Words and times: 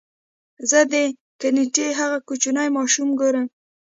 زه 0.69 0.79
د 0.93 0.95
کینټکي 1.39 1.87
هغه 1.99 2.17
کوچنی 2.27 2.67
ماشوم 2.77 3.09
ګورم. 3.19 3.45